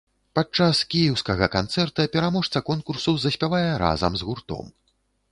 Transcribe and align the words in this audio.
Падчас 0.37 0.77
кіеўскага 0.93 1.49
канцэрта 1.55 2.05
пераможца 2.15 2.61
конкурсу 2.69 3.13
заспявае 3.25 3.67
разам 3.83 4.17
з 4.23 4.29
гуртом. 4.31 4.65